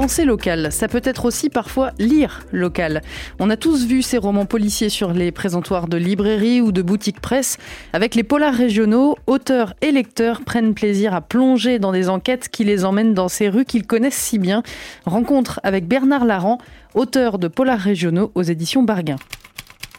[0.00, 3.02] Penser local, ça peut être aussi parfois lire local.
[3.38, 7.20] On a tous vu ces romans policiers sur les présentoirs de librairies ou de boutiques
[7.20, 7.58] presse.
[7.92, 12.64] Avec les polars régionaux, auteurs et lecteurs prennent plaisir à plonger dans des enquêtes qui
[12.64, 14.62] les emmènent dans ces rues qu'ils connaissent si bien.
[15.04, 16.56] Rencontre avec Bernard Laran,
[16.94, 19.16] auteur de polars régionaux aux éditions Barguin.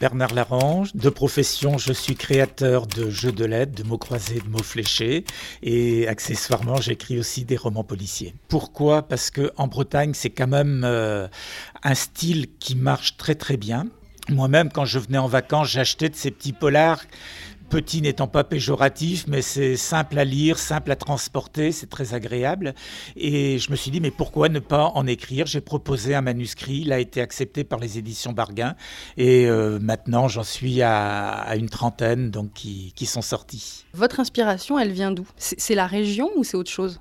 [0.02, 0.96] Bernard Larange.
[0.96, 5.26] De profession, je suis créateur de jeux de lettres, de mots croisés, de mots fléchés.
[5.62, 8.34] Et accessoirement, j'écris aussi des romans policiers.
[8.48, 9.04] Pourquoi?
[9.04, 11.28] Parce que en Bretagne, c'est quand même euh,
[11.84, 13.86] un style qui marche très très bien.
[14.28, 17.04] Moi-même, quand je venais en vacances, j'achetais de ces petits polars
[17.72, 22.76] Petit n'étant pas péjoratif, mais c'est simple à lire, simple à transporter, c'est très agréable.
[23.16, 25.46] Et je me suis dit, mais pourquoi ne pas en écrire?
[25.46, 28.76] J'ai proposé un manuscrit, il a été accepté par les éditions Barguin.
[29.16, 33.86] Et euh, maintenant, j'en suis à, une trentaine donc, qui, qui sont sortis.
[33.94, 35.26] Votre inspiration, elle vient d'où?
[35.38, 37.00] C'est la région ou c'est autre chose?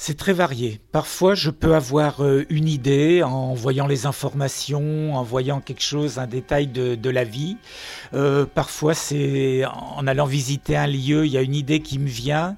[0.00, 0.80] C'est très varié.
[0.92, 6.20] Parfois, je peux avoir euh, une idée en voyant les informations, en voyant quelque chose,
[6.20, 7.56] un détail de, la vie.
[8.14, 12.06] Euh, parfois, c'est en allant visiter un lieu, il y a une idée qui me
[12.06, 12.56] vient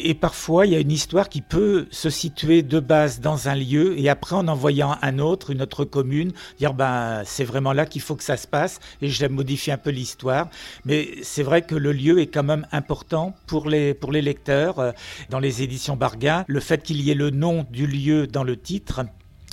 [0.00, 3.54] et parfois, il y a une histoire qui peut se situer de base dans un
[3.54, 7.84] lieu et après, en envoyant un autre, une autre commune, dire ben c'est vraiment là
[7.84, 10.48] qu'il faut que ça se passe et je modifie un peu l'histoire.
[10.84, 14.78] Mais c'est vrai que le lieu est quand même important pour les, pour les lecteurs.
[14.78, 14.92] Euh,
[15.30, 19.00] dans les éditions Bargain, fait qu'il y ait le nom du lieu dans le titre,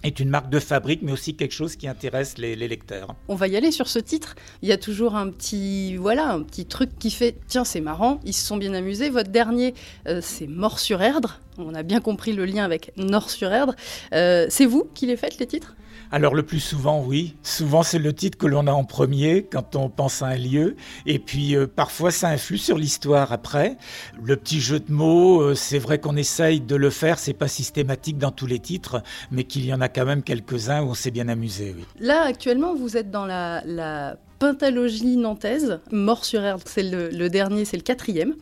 [0.07, 3.15] est une marque de fabrique, mais aussi quelque chose qui intéresse les, lecteurs.
[3.27, 4.35] On va y aller sur ce titre.
[4.61, 8.19] Il y a toujours un petit, voilà, un petit truc qui fait, tiens, c'est marrant,
[8.25, 9.09] ils se sont bien amusés.
[9.09, 9.73] Votre dernier,
[10.07, 11.39] euh, c'est Mort sur Erdre.
[11.57, 13.75] On a bien compris le lien avec Nord sur Erdre.
[14.13, 15.75] Euh, c'est vous qui les faites, les titres?
[16.11, 17.35] Alors le plus souvent, oui.
[17.43, 20.75] Souvent, c'est le titre que l'on a en premier quand on pense à un lieu.
[21.05, 23.77] Et puis, euh, parfois, ça influe sur l'histoire après.
[24.21, 27.19] Le petit jeu de mots, euh, c'est vrai qu'on essaye de le faire.
[27.19, 29.01] C'est pas systématique dans tous les titres,
[29.31, 31.73] mais qu'il y en a quand même quelques-uns où on s'est bien amusé.
[31.99, 37.63] Là, actuellement, vous êtes dans la, la Pentalogie nantaise, Mort sur Erdre, c'est le, dernier,
[37.63, 38.35] c'est le quatrième.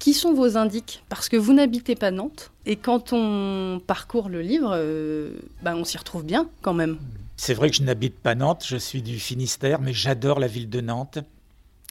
[0.00, 4.42] Qui sont vos indices Parce que vous n'habitez pas Nantes, et quand on parcourt le
[4.42, 5.30] livre, euh,
[5.62, 6.98] ben on s'y retrouve bien quand même.
[7.36, 10.68] C'est vrai que je n'habite pas Nantes, je suis du Finistère, mais j'adore la ville
[10.68, 11.18] de Nantes.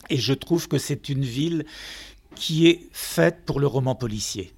[0.09, 1.66] Et je trouve que c'est une ville
[2.35, 4.53] qui est faite pour le roman policier.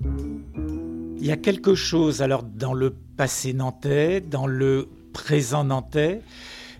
[1.21, 6.21] Il y a quelque chose alors dans le passé nantais, dans le présent nantais,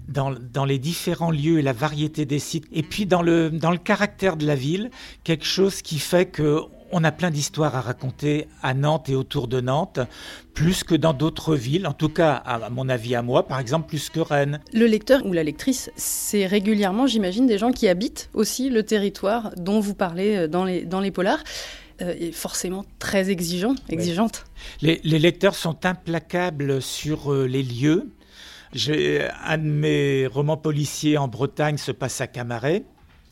[0.07, 3.77] dans, les différents lieux et la variété des sites, et puis dans le, dans le
[3.77, 4.91] caractère de la ville,
[5.23, 6.61] quelque chose qui fait que
[6.91, 9.99] on a plein d'histoires à raconter à Nantes et autour de Nantes,
[10.55, 13.87] plus que dans d'autres villes, en tout cas, à mon avis, à moi, par exemple,
[13.87, 14.59] plus que Rennes.
[14.73, 19.51] Le lecteur ou la lectrice, c'est régulièrement, j'imagine, des gens qui habitent aussi le territoire
[19.55, 21.43] dont vous parlez euh, dans les, dans les polars.
[22.01, 24.45] Euh, forcément très exigeant, exigeante.
[24.81, 28.13] Les, les, lecteurs sont implacables sur euh, les lieux,
[28.73, 32.83] un de mes romans policiers en Bretagne se passe à Camaret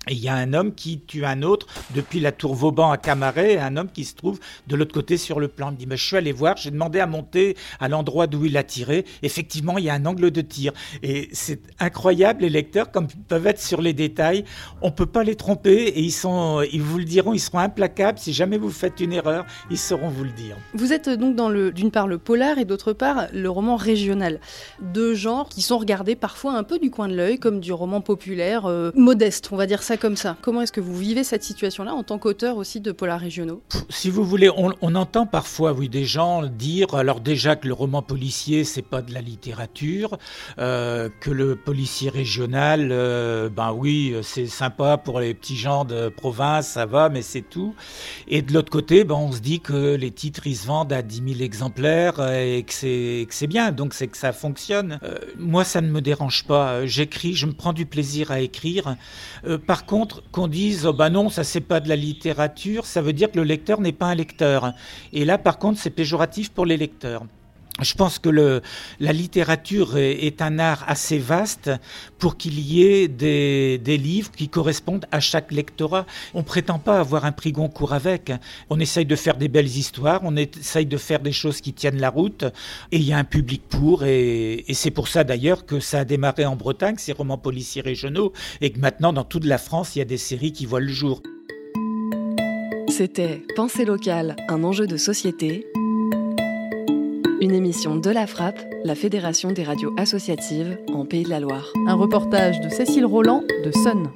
[0.10, 3.58] il y a un homme qui tue un autre depuis la tour Vauban à Camaret,
[3.58, 5.70] un homme qui se trouve de l'autre côté sur le plan.
[5.70, 8.46] Il me dit, mais je suis allé voir, j'ai demandé à monter à l'endroit d'où
[8.46, 9.06] il a tiré.
[9.24, 10.74] Effectivement, il y a un angle de tir.
[11.04, 14.46] Et c'est incroyable, les lecteurs, comme ils peuvent être sur les détails.
[14.82, 18.20] On peut pas les tromper et ils, sont, ils vous le diront, ils seront implacables.
[18.20, 20.56] Si jamais vous faites une erreur, ils sauront vous le dire.
[20.74, 24.40] Vous êtes donc dans le, d'une part le polar et d'autre part le roman régional.
[24.82, 28.02] Deux genres qui sont regardés parfois un peu du coin de l'œil, comme du roman
[28.02, 29.97] populaire, euh, modeste, on va dire ça
[30.42, 34.10] Comment est-ce que vous vivez cette situation-là en tant qu'auteur aussi de polars régionaux Si
[34.10, 38.64] vous voulez, on, entend parfois, oui, des gens dire, alors déjà que le roman policier,
[38.64, 40.18] c'est pas de la littérature,
[40.60, 46.10] euh, que le policier régional, euh, ben oui, c'est sympa pour les petits gens de
[46.10, 47.74] province, ça va, mais c'est tout.
[48.28, 51.02] Et de l'autre côté, ben, on se dit que les titres, ils se vendent à
[51.02, 55.00] 10 000 exemplaires et que c'est bien, donc c'est que ça fonctionne.
[55.04, 56.86] Euh, moi, ça ne me dérange pas.
[56.86, 58.96] J'écris, je me prends du plaisir à écrire.
[59.66, 63.14] par contre, qu'on dise, oh bah non, ça c'est pas de la littérature, ça veut
[63.14, 64.74] dire que le lecteur n'est pas un lecteur.
[65.14, 67.26] Et là, par contre, c'est péjoratif pour les lecteurs.
[67.82, 68.30] Je pense que
[69.00, 71.72] la littérature est, un art assez vaste
[72.18, 76.06] pour qu'il y ait des, des, livres qui correspondent à chaque lectorat.
[76.34, 78.32] On prétend pas avoir un prix Goncourt avec.
[78.70, 82.00] On essaye de faire des belles histoires, on essaye de faire des choses qui tiennent
[82.00, 82.44] la route,
[82.92, 84.04] et il y a un public pour.
[84.04, 87.82] Et, et c'est pour ça d'ailleurs que ça a démarré en Bretagne, ces romans policiers
[87.82, 90.80] régionaux, et que maintenant dans toute la France, il y a des séries qui voient
[90.80, 91.22] le jour.
[92.90, 95.68] C'était Pensée locale, un enjeu de société
[97.40, 101.72] Une émission de la Frappe, la Fédération des radios associatives en Pays de la Loire.
[101.86, 104.10] Un reportage de Cécile Roland de Sun.